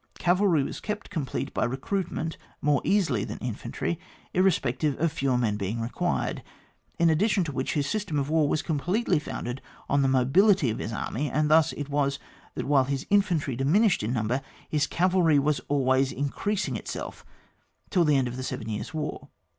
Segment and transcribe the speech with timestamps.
[0.17, 3.99] Cavalry was kept complete by recruit ment more easily tlian infantry,
[4.33, 6.41] irres pective of fewer men beiug required;
[6.97, 10.79] in addition to which, his system of war was completely founded on the mobility of
[10.79, 12.17] his army, and thus it was,
[12.55, 17.23] that while his infantry diminished in number, his cavalry was always increasing itself
[17.91, 19.29] till the end of the Seven Years* War.